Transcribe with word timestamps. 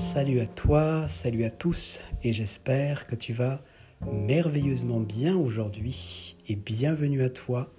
Salut 0.00 0.40
à 0.40 0.46
toi, 0.46 1.06
salut 1.08 1.44
à 1.44 1.50
tous 1.50 2.00
et 2.24 2.32
j'espère 2.32 3.06
que 3.06 3.14
tu 3.14 3.34
vas 3.34 3.60
merveilleusement 4.10 5.00
bien 5.00 5.36
aujourd'hui 5.36 6.36
et 6.48 6.56
bienvenue 6.56 7.22
à 7.22 7.28
toi 7.28 7.70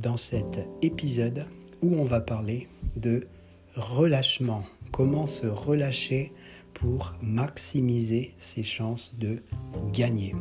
dans 0.00 0.16
cet 0.16 0.58
épisode 0.82 1.46
où 1.80 1.94
on 1.94 2.04
va 2.04 2.20
parler 2.20 2.66
de 2.96 3.28
relâchement, 3.76 4.64
comment 4.90 5.28
se 5.28 5.46
relâcher 5.46 6.32
pour 6.74 7.14
maximiser 7.22 8.34
ses 8.38 8.64
chances 8.64 9.14
de 9.16 9.40
gagner. 9.92 10.34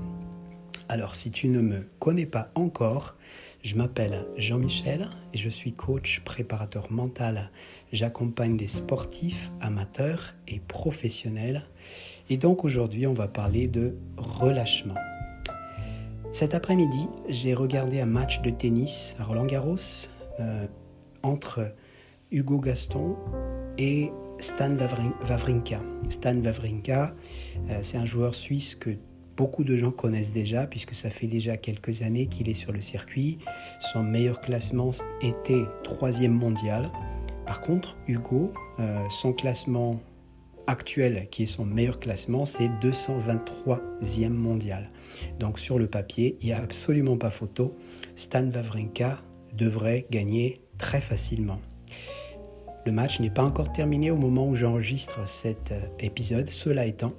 Alors 0.90 1.14
si 1.14 1.30
tu 1.30 1.50
ne 1.50 1.62
me 1.62 1.88
connais 2.00 2.26
pas 2.26 2.50
encore, 2.56 3.16
je 3.64 3.76
m'appelle 3.76 4.26
Jean-Michel 4.38 5.08
et 5.34 5.38
je 5.38 5.50
suis 5.50 5.74
coach 5.74 6.22
préparateur 6.22 6.92
mental. 6.92 7.52
J'accompagne 7.92 8.58
des 8.58 8.68
sportifs, 8.68 9.52
amateurs 9.62 10.34
et 10.48 10.60
professionnels. 10.60 11.62
Et 12.30 12.38
donc 12.38 12.66
aujourd'hui, 12.66 13.06
on 13.06 13.14
va 13.14 13.28
parler 13.28 13.68
de 13.68 13.96
relâchement. 14.18 14.96
Cet 16.34 16.56
après-midi, 16.56 17.08
j'ai 17.28 17.54
regardé 17.54 18.00
un 18.00 18.06
match 18.06 18.42
de 18.42 18.50
tennis 18.50 19.16
à 19.20 19.26
Roland 19.26 19.46
Garros 19.46 19.76
euh, 20.40 20.66
entre 21.24 21.74
Hugo 22.32 22.60
Gaston 22.60 23.18
et 23.78 24.12
Stan 24.40 24.76
Wawrinka. 24.76 25.82
Stan 26.10 26.36
Wawrinka, 26.38 27.14
euh, 27.70 27.80
c'est 27.84 27.98
un 27.98 28.06
joueur 28.06 28.34
suisse 28.34 28.76
que 28.76 28.92
beaucoup 29.38 29.64
de 29.64 29.76
gens 29.78 29.92
connaissent 29.92 30.34
déjà, 30.34 30.68
puisque 30.68 30.94
ça 30.94 31.10
fait 31.10 31.28
déjà 31.28 31.58
quelques 31.58 32.02
années 32.02 32.28
qu'il 32.28 32.50
est 32.50 32.56
sur 32.56 32.72
le 32.72 32.82
circuit. 32.82 33.40
Son 33.80 34.04
meilleur 34.04 34.42
classement 34.42 34.92
était 35.22 35.64
troisième 35.84 36.34
mondial. 36.34 36.90
Par 37.46 37.62
contre, 37.62 37.98
Hugo, 38.08 38.54
euh, 38.80 39.00
son 39.10 39.34
classement 39.34 40.00
actuel, 40.68 41.28
qui 41.32 41.44
est 41.44 41.48
son 41.48 41.66
meilleur 41.66 42.00
classement, 42.00 42.46
c'est 42.46 42.70
223e 42.82 44.30
mondial. 44.30 44.90
Donc 45.40 45.60
sur 45.60 45.80
le 45.80 45.88
papier, 45.88 46.38
il 46.42 46.48
n'y 46.48 46.54
a 46.54 46.62
absolument 46.62 47.18
pas 47.18 47.30
photo. 47.30 47.76
Stan 48.16 48.48
Wawrinka 48.48 49.22
devrait 49.58 50.06
gagner 50.12 50.62
très 50.78 51.02
facilement. 51.02 51.60
Le 52.86 52.92
match 52.92 53.20
n'est 53.20 53.30
pas 53.30 53.44
encore 53.44 53.72
terminé 53.72 54.10
au 54.10 54.16
moment 54.16 54.48
où 54.48 54.56
j'enregistre 54.56 55.28
cet 55.28 55.72
euh, 55.72 55.80
épisode. 56.00 56.50
Cela 56.50 56.86
étant, 56.86 57.14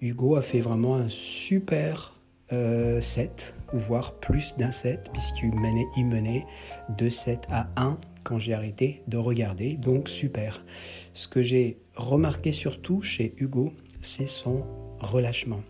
Hugo 0.00 0.36
a 0.36 0.42
fait 0.42 0.60
vraiment 0.60 0.96
un 0.96 1.08
super 1.08 2.14
euh, 2.52 3.00
set, 3.00 3.54
voire 3.72 4.14
plus 4.14 4.54
d'un 4.56 4.70
set, 4.70 5.10
puisqu'il 5.12 5.54
menait, 5.54 5.86
il 5.96 6.06
menait 6.06 6.46
de 6.96 7.08
7 7.08 7.40
à 7.48 7.68
1 7.76 7.98
quand 8.22 8.38
j'ai 8.38 8.54
arrêté 8.54 9.02
de 9.08 9.16
regarder. 9.16 9.76
Donc 9.76 10.08
super. 10.08 10.64
Ce 11.12 11.28
que 11.28 11.42
j'ai 11.42 11.78
remarqué 11.94 12.52
surtout 12.52 13.02
chez 13.02 13.34
Hugo, 13.38 13.72
c'est 14.02 14.28
son 14.28 14.64
relâchement. 15.00 15.62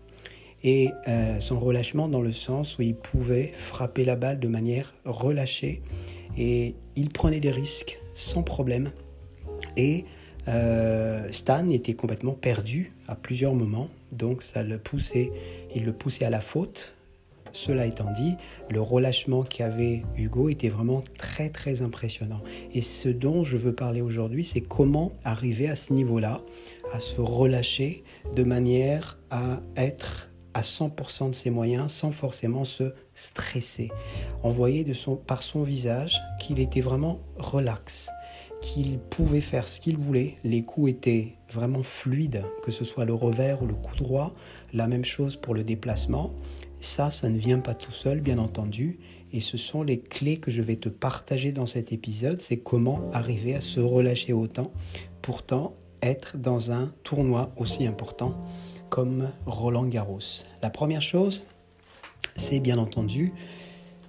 Et 0.63 0.89
euh, 1.07 1.39
son 1.39 1.59
relâchement 1.59 2.07
dans 2.07 2.21
le 2.21 2.31
sens 2.31 2.77
où 2.77 2.81
il 2.81 2.95
pouvait 2.95 3.47
frapper 3.47 4.05
la 4.05 4.15
balle 4.15 4.39
de 4.39 4.47
manière 4.47 4.93
relâchée 5.05 5.81
et 6.37 6.75
il 6.95 7.09
prenait 7.09 7.39
des 7.39 7.51
risques 7.51 7.99
sans 8.13 8.43
problème. 8.43 8.91
Et 9.77 10.05
euh, 10.47 11.27
Stan 11.31 11.69
était 11.69 11.93
complètement 11.93 12.33
perdu 12.33 12.91
à 13.07 13.15
plusieurs 13.15 13.53
moments, 13.53 13.89
donc 14.11 14.43
ça 14.43 14.63
le 14.63 14.77
poussait, 14.77 15.31
il 15.75 15.85
le 15.85 15.93
poussait 15.93 16.25
à 16.25 16.29
la 16.29 16.41
faute. 16.41 16.93
Cela 17.53 17.85
étant 17.85 18.11
dit, 18.11 18.35
le 18.69 18.81
relâchement 18.81 19.43
qu'avait 19.43 20.03
Hugo 20.15 20.49
était 20.49 20.69
vraiment 20.69 21.01
très 21.17 21.49
très 21.49 21.81
impressionnant. 21.81 22.41
Et 22.73 22.81
ce 22.81 23.09
dont 23.09 23.43
je 23.43 23.57
veux 23.57 23.73
parler 23.73 24.01
aujourd'hui, 24.01 24.43
c'est 24.43 24.61
comment 24.61 25.13
arriver 25.23 25.67
à 25.67 25.75
ce 25.75 25.93
niveau-là, 25.93 26.41
à 26.93 26.99
se 26.99 27.19
relâcher 27.19 28.03
de 28.35 28.43
manière 28.43 29.17
à 29.31 29.61
être 29.75 30.29
à 30.53 30.61
100% 30.61 31.29
de 31.29 31.35
ses 31.35 31.51
moyens 31.51 31.91
sans 31.91 32.11
forcément 32.11 32.63
se 32.63 32.93
stresser. 33.13 33.91
On 34.43 34.49
voyait 34.49 34.85
par 35.25 35.43
son 35.43 35.61
visage 35.61 36.19
qu'il 36.39 36.59
était 36.59 36.81
vraiment 36.81 37.19
relax 37.37 38.09
qu'il 38.73 38.99
pouvait 38.99 39.41
faire 39.41 39.67
ce 39.67 39.79
qu'il 39.79 39.97
voulait. 39.97 40.35
Les 40.43 40.63
coups 40.63 40.89
étaient 40.89 41.35
vraiment 41.51 41.83
fluides, 41.83 42.43
que 42.63 42.71
ce 42.71 42.83
soit 42.85 43.05
le 43.05 43.13
revers 43.13 43.61
ou 43.63 43.67
le 43.67 43.73
coup 43.73 43.95
droit. 43.95 44.33
La 44.73 44.87
même 44.87 45.05
chose 45.05 45.37
pour 45.37 45.53
le 45.53 45.63
déplacement. 45.63 46.33
Ça, 46.81 47.09
ça 47.09 47.29
ne 47.29 47.37
vient 47.37 47.59
pas 47.59 47.73
tout 47.73 47.91
seul, 47.91 48.19
bien 48.21 48.37
entendu. 48.37 48.99
Et 49.33 49.41
ce 49.41 49.57
sont 49.57 49.83
les 49.83 49.99
clés 49.99 50.37
que 50.37 50.51
je 50.51 50.61
vais 50.61 50.75
te 50.75 50.89
partager 50.89 51.51
dans 51.51 51.65
cet 51.65 51.91
épisode. 51.91 52.41
C'est 52.41 52.57
comment 52.57 53.09
arriver 53.13 53.55
à 53.55 53.61
se 53.61 53.79
relâcher 53.79 54.33
autant, 54.33 54.71
pourtant 55.21 55.73
être 56.01 56.37
dans 56.37 56.71
un 56.71 56.91
tournoi 57.03 57.51
aussi 57.57 57.87
important 57.87 58.35
comme 58.89 59.29
Roland 59.45 59.85
Garros. 59.85 60.43
La 60.61 60.69
première 60.69 61.01
chose, 61.01 61.43
c'est 62.35 62.59
bien 62.59 62.77
entendu 62.77 63.33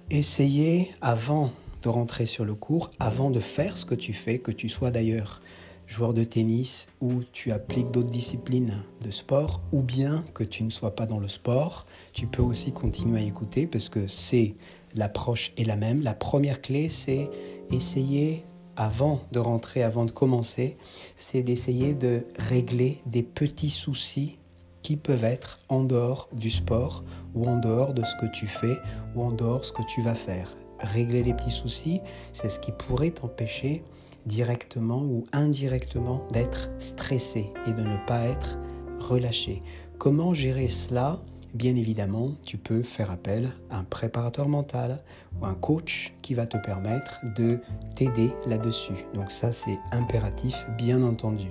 essayer 0.09 0.89
avant 1.01 1.51
de 1.81 1.89
rentrer 1.89 2.25
sur 2.25 2.45
le 2.45 2.55
cours 2.55 2.91
avant 2.99 3.29
de 3.29 3.39
faire 3.39 3.77
ce 3.77 3.85
que 3.85 3.95
tu 3.95 4.13
fais, 4.13 4.39
que 4.39 4.51
tu 4.51 4.69
sois 4.69 4.91
d'ailleurs 4.91 5.41
joueur 5.89 6.13
de 6.13 6.23
tennis 6.23 6.89
ou 7.01 7.23
tu 7.31 7.51
appliques 7.51 7.89
d'autres 7.91 8.11
disciplines 8.11 8.83
de 9.01 9.09
sport 9.09 9.61
ou 9.71 9.81
bien 9.81 10.23
que 10.35 10.43
tu 10.43 10.63
ne 10.63 10.69
sois 10.69 10.95
pas 10.95 11.07
dans 11.07 11.19
le 11.19 11.27
sport, 11.27 11.87
tu 12.13 12.27
peux 12.27 12.43
aussi 12.43 12.71
continuer 12.71 13.19
à 13.19 13.23
écouter 13.23 13.65
parce 13.65 13.89
que 13.89 14.07
c'est 14.07 14.55
l'approche 14.95 15.51
est 15.57 15.63
la 15.63 15.75
même. 15.75 16.01
La 16.03 16.13
première 16.13 16.61
clé, 16.61 16.89
c'est 16.89 17.29
essayer 17.71 18.45
avant 18.75 19.21
de 19.31 19.39
rentrer, 19.39 19.83
avant 19.83 20.05
de 20.05 20.11
commencer, 20.11 20.77
c'est 21.17 21.41
d'essayer 21.41 21.93
de 21.93 22.25
régler 22.37 22.99
des 23.05 23.23
petits 23.23 23.71
soucis 23.71 24.37
qui 24.81 24.95
peuvent 24.95 25.25
être 25.25 25.59
en 25.69 25.83
dehors 25.83 26.29
du 26.31 26.49
sport 26.49 27.03
ou 27.35 27.45
en 27.47 27.57
dehors 27.57 27.93
de 27.93 28.03
ce 28.03 28.15
que 28.21 28.31
tu 28.31 28.47
fais 28.47 28.77
ou 29.15 29.23
en 29.23 29.31
dehors 29.31 29.59
de 29.59 29.65
ce 29.65 29.73
que 29.73 29.83
tu 29.93 30.01
vas 30.01 30.15
faire 30.15 30.58
régler 30.81 31.23
les 31.23 31.33
petits 31.33 31.51
soucis, 31.51 32.01
c'est 32.33 32.49
ce 32.49 32.59
qui 32.59 32.71
pourrait 32.71 33.11
t'empêcher 33.11 33.83
directement 34.25 35.01
ou 35.01 35.23
indirectement 35.31 36.21
d'être 36.31 36.69
stressé 36.79 37.51
et 37.67 37.73
de 37.73 37.81
ne 37.81 37.97
pas 38.05 38.23
être 38.25 38.57
relâché. 38.99 39.61
Comment 39.97 40.33
gérer 40.33 40.67
cela? 40.67 41.17
Bien 41.55 41.75
évidemment, 41.75 42.35
tu 42.45 42.57
peux 42.59 42.83
faire 42.83 43.09
appel 43.09 43.51
à 43.71 43.79
un 43.79 43.83
préparateur 43.83 44.47
mental 44.47 45.01
ou 45.41 45.45
un 45.47 45.55
coach 45.55 46.13
qui 46.21 46.35
va 46.35 46.45
te 46.45 46.57
permettre 46.57 47.21
de 47.35 47.59
t'aider 47.95 48.29
là-dessus. 48.45 49.05
Donc 49.15 49.31
ça, 49.31 49.51
c'est 49.51 49.79
impératif, 49.91 50.67
bien 50.77 51.01
entendu. 51.01 51.47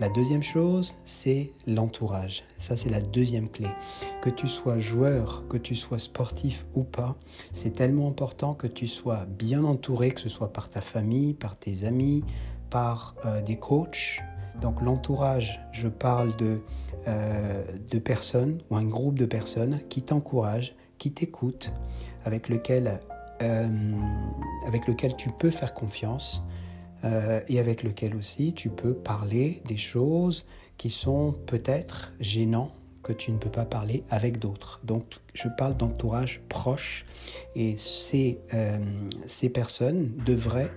La 0.00 0.08
deuxième 0.08 0.42
chose, 0.42 0.96
c'est 1.04 1.52
l'entourage. 1.66 2.44
Ça, 2.58 2.78
c'est 2.78 2.88
la 2.88 3.02
deuxième 3.02 3.50
clé. 3.50 3.68
Que 4.22 4.30
tu 4.30 4.48
sois 4.48 4.78
joueur, 4.78 5.44
que 5.48 5.58
tu 5.58 5.74
sois 5.74 5.98
sportif 5.98 6.64
ou 6.74 6.82
pas, 6.82 7.16
c'est 7.52 7.74
tellement 7.74 8.08
important 8.08 8.54
que 8.54 8.66
tu 8.66 8.88
sois 8.88 9.26
bien 9.26 9.64
entouré, 9.64 10.12
que 10.12 10.20
ce 10.22 10.30
soit 10.30 10.52
par 10.54 10.70
ta 10.70 10.80
famille, 10.80 11.34
par 11.34 11.58
tes 11.58 11.84
amis, 11.84 12.24
par 12.70 13.16
euh, 13.26 13.42
des 13.42 13.58
coachs. 13.58 14.22
Donc 14.60 14.82
l'entourage, 14.82 15.60
je 15.72 15.88
parle 15.88 16.36
de 16.36 16.60
euh, 17.08 17.64
de 17.90 17.98
personnes 17.98 18.60
ou 18.70 18.76
un 18.76 18.84
groupe 18.84 19.18
de 19.18 19.26
personnes 19.26 19.80
qui 19.88 20.02
t'encouragent, 20.02 20.76
qui 20.98 21.10
t'écoutent, 21.10 21.72
avec 22.22 22.48
lequel, 22.48 23.00
euh, 23.42 23.68
avec 24.68 24.86
lequel 24.86 25.16
tu 25.16 25.30
peux 25.30 25.50
faire 25.50 25.74
confiance 25.74 26.44
euh, 27.02 27.40
et 27.48 27.58
avec 27.58 27.82
lequel 27.82 28.14
aussi 28.14 28.54
tu 28.54 28.70
peux 28.70 28.94
parler 28.94 29.64
des 29.66 29.76
choses 29.76 30.46
qui 30.78 30.90
sont 30.90 31.34
peut-être 31.46 32.12
gênants 32.20 32.70
que 33.02 33.12
tu 33.12 33.32
ne 33.32 33.38
peux 33.38 33.50
pas 33.50 33.64
parler 33.64 34.04
avec 34.08 34.38
d'autres. 34.38 34.80
Donc 34.84 35.02
je 35.34 35.48
parle 35.58 35.76
d'entourage 35.76 36.40
proche 36.48 37.04
et 37.56 37.76
ces, 37.78 38.38
ces 39.26 39.48
personnes 39.48 40.12
devraient 40.24 40.70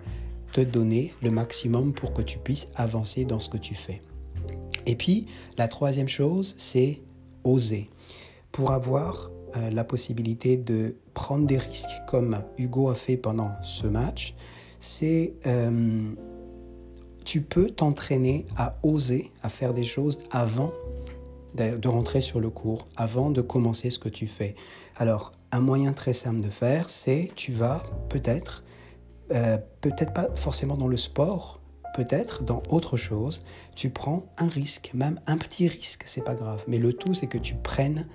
donner 0.62 1.14
le 1.22 1.32
maximum 1.32 1.94
pour 1.94 2.14
que 2.14 2.22
tu 2.22 2.40
puisses 2.40 2.68
avancer 2.76 3.26
dans 3.26 3.40
ce 3.40 3.50
que 3.50 3.58
tu 3.58 3.74
fais. 3.74 4.02
Et 4.86 4.96
puis, 4.96 5.28
la 5.58 5.68
troisième 5.68 6.10
chose, 6.10 6.56
c'est 6.58 7.02
oser. 7.44 7.90
Pour 8.52 8.72
avoir 8.72 9.32
euh, 9.56 9.70
la 9.72 9.84
possibilité 9.84 10.58
de 10.58 10.96
prendre 11.14 11.46
des 11.46 11.58
risques 11.58 12.02
comme 12.08 12.40
Hugo 12.58 12.90
a 12.90 12.96
fait 12.96 13.18
pendant 13.18 13.52
ce 13.62 13.88
match, 13.88 14.36
c'est 14.80 15.34
euh, 15.48 16.12
tu 17.24 17.42
peux 17.42 17.70
t'entraîner 17.70 18.46
à 18.56 18.78
oser, 18.84 19.32
à 19.42 19.50
faire 19.50 19.74
des 19.74 19.84
choses 19.84 20.20
avant 20.30 20.74
de 21.56 21.88
rentrer 21.88 22.20
sur 22.20 22.42
le 22.42 22.50
cours, 22.50 22.86
avant 22.98 23.32
de 23.32 23.42
commencer 23.42 23.90
ce 23.90 23.98
que 23.98 24.10
tu 24.10 24.28
fais. 24.28 24.56
Alors, 24.98 25.32
un 25.54 25.62
moyen 25.62 25.94
très 25.94 26.12
simple 26.14 26.42
de 26.42 26.50
faire, 26.50 26.90
c'est 26.90 27.32
tu 27.36 27.54
vas 27.54 27.82
peut-être, 28.10 28.65
euh, 29.32 29.58
peut-être 29.82 30.14
pas 30.14 30.28
forcément 30.36 30.78
dans 30.78 30.88
le 30.88 30.98
sport, 30.98 31.62
peut-être 31.96 32.44
dans 32.44 32.62
autre 32.70 32.98
chose, 32.98 33.44
tu 33.76 33.90
prends 33.90 34.26
un 34.38 34.48
risque, 34.48 34.92
même 34.94 35.20
un 35.28 35.38
petit 35.38 35.68
risque, 35.68 36.04
c'est 36.06 36.24
pas 36.24 36.36
grave. 36.36 36.64
Mais 36.68 36.78
le 36.78 36.94
tout, 36.94 37.14
c'est 37.14 37.28
que 37.28 37.38
tu 37.38 37.56
prennes 37.56 38.08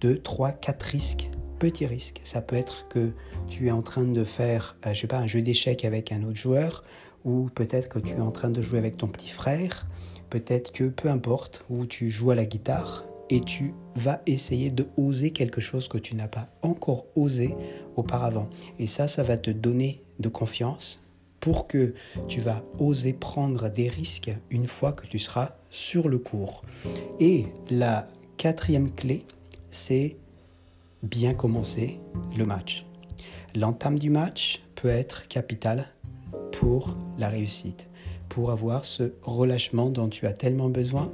2, 0.00 0.18
3, 0.18 0.52
4 0.52 0.82
risques, 0.82 1.30
petits 1.58 1.86
risques. 1.86 2.20
Ça 2.24 2.40
peut 2.40 2.56
être 2.56 2.88
que 2.88 3.12
tu 3.48 3.66
es 3.66 3.70
en 3.70 3.82
train 3.82 4.04
de 4.04 4.24
faire, 4.24 4.76
euh, 4.86 4.94
je 4.94 5.00
sais 5.02 5.06
pas, 5.06 5.18
un 5.18 5.26
jeu 5.26 5.42
d'échecs 5.42 5.84
avec 5.84 6.12
un 6.12 6.22
autre 6.22 6.36
joueur, 6.36 6.84
ou 7.24 7.50
peut-être 7.54 7.88
que 7.88 7.98
tu 7.98 8.14
es 8.14 8.20
en 8.20 8.30
train 8.30 8.50
de 8.50 8.62
jouer 8.62 8.78
avec 8.78 8.96
ton 8.96 9.08
petit 9.08 9.30
frère. 9.30 9.86
Peut-être 10.30 10.72
que 10.72 10.84
peu 10.84 11.08
importe 11.08 11.64
où 11.68 11.86
tu 11.86 12.10
joues 12.10 12.30
à 12.30 12.34
la 12.34 12.46
guitare 12.46 13.04
et 13.30 13.40
tu 13.40 13.74
vas 13.94 14.22
essayer 14.26 14.70
de 14.70 14.86
oser 14.96 15.32
quelque 15.32 15.60
chose 15.60 15.88
que 15.88 15.98
tu 15.98 16.14
n'as 16.14 16.28
pas 16.28 16.48
encore 16.62 17.06
osé 17.16 17.56
auparavant. 17.96 18.48
Et 18.78 18.86
ça, 18.86 19.08
ça 19.08 19.22
va 19.22 19.36
te 19.36 19.50
donner 19.50 20.05
de 20.18 20.28
confiance 20.28 21.00
pour 21.40 21.66
que 21.66 21.94
tu 22.28 22.40
vas 22.40 22.64
oser 22.78 23.12
prendre 23.12 23.68
des 23.68 23.88
risques 23.88 24.32
une 24.50 24.66
fois 24.66 24.92
que 24.92 25.06
tu 25.06 25.18
seras 25.18 25.52
sur 25.70 26.08
le 26.08 26.18
cours. 26.18 26.62
Et 27.20 27.46
la 27.70 28.06
quatrième 28.36 28.90
clé, 28.90 29.24
c'est 29.70 30.16
bien 31.02 31.34
commencer 31.34 32.00
le 32.36 32.44
match. 32.44 32.84
L'entame 33.54 33.98
du 33.98 34.10
match 34.10 34.62
peut 34.74 34.88
être 34.88 35.28
capitale 35.28 35.88
pour 36.52 36.96
la 37.18 37.28
réussite, 37.28 37.86
pour 38.28 38.50
avoir 38.50 38.84
ce 38.84 39.12
relâchement 39.22 39.90
dont 39.90 40.08
tu 40.08 40.26
as 40.26 40.32
tellement 40.32 40.68
besoin 40.68 41.12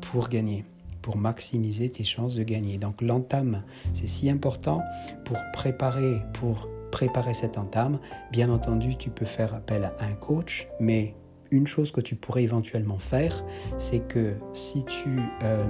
pour 0.00 0.28
gagner, 0.28 0.64
pour 1.02 1.16
maximiser 1.16 1.88
tes 1.88 2.04
chances 2.04 2.34
de 2.34 2.42
gagner. 2.42 2.78
Donc 2.78 3.00
l'entame, 3.00 3.62
c'est 3.92 4.08
si 4.08 4.28
important 4.28 4.82
pour 5.24 5.38
préparer, 5.52 6.16
pour 6.34 6.68
préparer 6.92 7.34
cette 7.34 7.58
entame. 7.58 7.98
Bien 8.30 8.50
entendu, 8.50 8.96
tu 8.96 9.10
peux 9.10 9.26
faire 9.26 9.52
appel 9.54 9.82
à 9.82 10.04
un 10.04 10.14
coach, 10.14 10.68
mais 10.78 11.16
une 11.50 11.66
chose 11.66 11.90
que 11.90 12.00
tu 12.00 12.14
pourrais 12.14 12.44
éventuellement 12.44 13.00
faire, 13.00 13.44
c'est 13.78 14.06
que 14.06 14.36
si 14.52 14.84
tu 14.84 15.20
euh, 15.42 15.66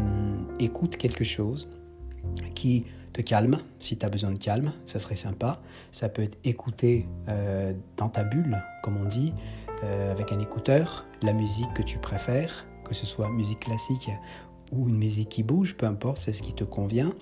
écoutes 0.61 0.99
quelque 0.99 1.25
chose 1.25 1.71
qui 2.55 2.85
te 3.13 3.21
calme, 3.21 3.59
si 3.81 3.99
tu 3.99 4.07
as 4.07 4.09
besoin 4.09 4.31
de 4.31 4.39
calme, 4.39 4.73
ça 4.85 4.99
serait 4.99 5.17
sympa. 5.17 5.61
Ça 5.91 6.09
peut 6.09 6.23
être 6.23 6.39
écouter 6.45 7.09
euh, 7.29 7.75
dans 7.97 8.09
ta 8.09 8.25
bulle, 8.25 8.63
comme 8.83 8.97
on 8.97 9.07
dit, 9.07 9.35
euh, 9.85 10.13
avec 10.13 10.33
un 10.33 10.39
écouteur, 10.39 11.07
la 11.23 11.33
musique 11.33 11.73
que 11.75 11.83
tu 11.83 11.99
préfères, 11.99 12.67
que 12.85 12.95
ce 12.95 13.07
soit 13.07 13.29
musique 13.31 13.61
classique 13.61 14.11
ou 14.71 14.89
une 14.89 14.97
musique 14.97 15.29
qui 15.29 15.43
bouge, 15.43 15.77
peu 15.77 15.87
importe, 15.87 16.23
c'est 16.23 16.33
ce 16.33 16.43
qui 16.43 16.55
te 16.55 16.65
convient. 16.65 17.13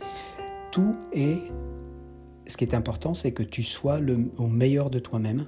Tout 0.70 0.96
est... 1.12 1.40
Ce 2.46 2.56
qui 2.56 2.64
est 2.64 2.74
important, 2.74 3.14
c'est 3.14 3.32
que 3.32 3.42
tu 3.42 3.62
sois 3.62 4.00
au 4.38 4.46
meilleur 4.46 4.90
de 4.90 4.98
toi-même 4.98 5.46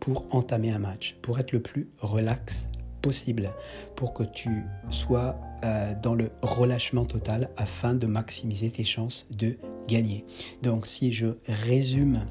pour 0.00 0.26
entamer 0.34 0.72
un 0.72 0.78
match, 0.78 1.16
pour 1.22 1.38
être 1.38 1.52
le 1.52 1.62
plus 1.62 1.88
relax 1.98 2.68
possible, 3.02 3.50
pour 3.96 4.14
que 4.14 4.22
tu 4.22 4.64
sois 4.90 5.36
euh, 5.64 5.92
dans 6.02 6.14
le 6.14 6.30
relâchement 6.42 7.04
total 7.04 7.50
afin 7.56 7.94
de 7.94 8.06
maximiser 8.06 8.70
tes 8.70 8.84
chances 8.84 9.28
de 9.30 9.58
gagner. 9.86 10.24
Donc 10.62 10.86
si 10.86 11.12
je 11.12 11.28
résume 11.46 12.26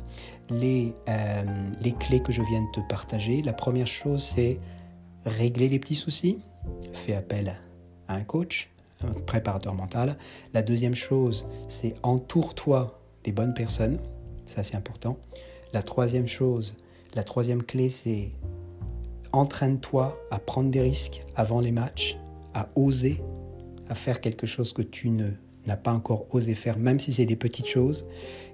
les, 0.49 0.93
euh, 1.07 1.43
les 1.81 1.91
clés 1.91 2.21
que 2.21 2.31
je 2.31 2.41
viens 2.41 2.61
de 2.61 2.71
te 2.71 2.87
partager, 2.87 3.41
la 3.41 3.53
première 3.53 3.87
chose 3.87 4.23
c'est 4.23 4.59
régler 5.25 5.69
les 5.69 5.79
petits 5.79 5.95
soucis, 5.95 6.39
fais 6.93 7.13
appel 7.13 7.57
à 8.07 8.15
un 8.15 8.23
coach, 8.23 8.69
un 9.01 9.13
préparateur 9.13 9.73
mental. 9.73 10.17
La 10.53 10.61
deuxième 10.61 10.95
chose 10.95 11.47
c'est 11.69 11.93
entoure-toi 12.03 13.00
des 13.23 13.31
bonnes 13.31 13.53
personnes, 13.53 13.99
ça 14.45 14.63
c'est 14.63 14.75
important. 14.75 15.17
La 15.73 15.83
troisième 15.83 16.27
chose, 16.27 16.75
la 17.13 17.23
troisième 17.23 17.63
clé 17.63 17.89
c'est 17.89 18.31
entraîne-toi 19.33 20.17
à 20.29 20.39
prendre 20.39 20.69
des 20.69 20.81
risques 20.81 21.23
avant 21.35 21.61
les 21.61 21.71
matchs 21.71 22.17
à 22.53 22.69
oser, 22.75 23.21
à 23.87 23.95
faire 23.95 24.21
quelque 24.21 24.47
chose 24.47 24.73
que 24.73 24.81
tu 24.81 25.09
ne 25.09 25.31
n'as 25.67 25.77
pas 25.77 25.93
encore 25.93 26.25
osé 26.33 26.55
faire, 26.55 26.77
même 26.77 26.99
si 26.99 27.13
c'est 27.13 27.25
des 27.25 27.35
petites 27.35 27.67
choses. 27.67 28.07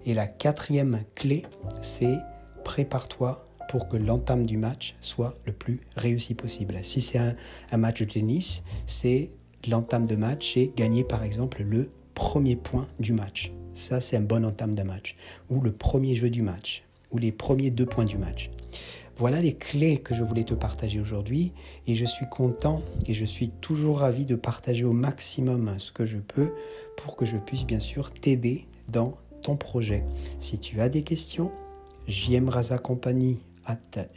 Et 0.05 0.13
la 0.13 0.27
quatrième 0.27 1.03
clé, 1.15 1.45
c'est 1.81 2.17
prépare-toi 2.63 3.47
pour 3.69 3.87
que 3.87 3.97
l'entame 3.97 4.45
du 4.45 4.57
match 4.57 4.95
soit 5.01 5.37
le 5.45 5.53
plus 5.53 5.81
réussi 5.95 6.35
possible. 6.35 6.77
Si 6.83 7.01
c'est 7.01 7.19
un, 7.19 7.77
match 7.77 7.99
de 7.99 8.05
tennis, 8.05 8.63
c'est 8.85 9.31
l'entame 9.67 10.07
de 10.07 10.15
match 10.15 10.57
et 10.57 10.71
gagner 10.75 11.03
par 11.03 11.23
exemple 11.23 11.63
le 11.63 11.89
premier 12.13 12.55
point 12.55 12.87
du 12.99 13.13
match. 13.13 13.51
Ça, 13.77 14.01
c'est 14.01 14.17
un 14.17 14.21
bon 14.21 14.43
entame 14.43 14.73
de 14.73 14.81
match. 14.81 15.15
Ou 15.51 15.61
le 15.61 15.71
premier 15.71 16.15
jeu 16.15 16.31
du 16.31 16.41
match. 16.41 16.83
Ou 17.11 17.19
les 17.19 17.31
premiers 17.31 17.69
deux 17.69 17.85
points 17.85 18.05
du 18.05 18.17
match. 18.17 18.49
Voilà 19.17 19.39
les 19.39 19.53
clés 19.53 19.99
que 19.99 20.15
je 20.15 20.23
voulais 20.23 20.45
te 20.45 20.55
partager 20.55 20.99
aujourd'hui 20.99 21.53
et 21.85 21.95
je 21.95 22.05
suis 22.05 22.27
content 22.27 22.81
et 23.05 23.13
je 23.13 23.23
suis 23.23 23.49
toujours 23.61 23.99
ravi 23.99 24.25
de 24.25 24.35
partager 24.35 24.83
au 24.83 24.93
maximum 24.93 25.75
ce 25.77 25.91
que 25.91 26.05
je 26.05 26.17
peux 26.17 26.53
pour 26.97 27.15
que 27.15 27.25
je 27.25 27.37
puisse 27.37 27.65
bien 27.65 27.79
sûr 27.79 28.11
t'aider 28.11 28.65
dans 28.89 29.15
ton 29.43 29.55
projet. 29.55 30.03
Si 30.39 30.59
tu 30.59 30.81
as 30.81 30.89
des 30.89 31.03
questions, 31.03 31.51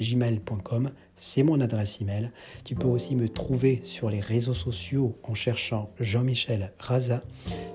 gmail.com, 0.00 0.90
c'est 1.14 1.42
mon 1.42 1.60
adresse 1.60 2.00
email. 2.00 2.30
Tu 2.64 2.74
peux 2.74 2.86
aussi 2.86 3.16
me 3.16 3.28
trouver 3.28 3.80
sur 3.84 4.10
les 4.10 4.20
réseaux 4.20 4.54
sociaux 4.54 5.16
en 5.24 5.34
cherchant 5.34 5.90
Jean-Michel 5.98 6.72
Raza. 6.78 7.22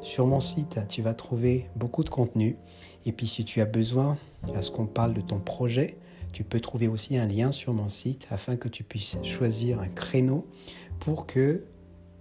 Sur 0.02 0.28
mon 0.28 0.40
site, 0.40 0.80
tu 0.90 1.02
vas 1.02 1.14
trouver 1.14 1.70
beaucoup 1.76 2.04
de 2.04 2.10
contenu. 2.10 2.58
Et 3.06 3.12
puis 3.12 3.28
si 3.28 3.46
tu 3.46 3.62
as 3.62 3.66
besoin 3.66 4.18
à 4.56 4.62
ce 4.62 4.72
qu'on 4.72 4.88
parle 4.88 5.14
de 5.14 5.22
ton 5.22 5.40
projet, 5.40 5.98
tu 6.34 6.44
peux 6.44 6.60
trouver 6.60 6.88
aussi 6.88 7.18
un 7.18 7.28
lien 7.28 7.52
sur 7.52 7.74
mon 7.74 7.88
site 7.88 8.28
afin 8.30 8.58
que 8.58 8.68
tu 8.68 8.84
puisses 8.84 9.18
choisir 9.24 9.80
un 9.80 9.88
créneau 9.88 10.48
pour 11.00 11.28
que 11.28 11.64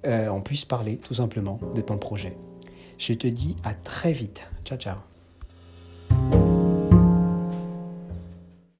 euh, 0.06 0.28
on 0.28 0.40
puisse 0.40 0.64
parler 0.64 0.98
tout 0.98 1.14
simplement 1.14 1.58
de 1.74 1.80
ton 1.80 1.98
projet. 1.98 2.36
Je 2.98 3.14
te 3.14 3.26
dis 3.26 3.56
à 3.64 3.74
très 3.74 4.12
vite. 4.12 4.48
Ciao 4.64 4.78
ciao. 4.78 5.13